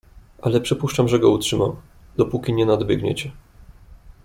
"Ale 0.41 0.61
przypuszczam, 0.61 1.07
że 1.07 1.19
go 1.19 1.29
utrzymam, 1.31 1.75
dopóki 2.17 2.53
nie 2.53 2.65
nadbiegniecie." 2.65 3.31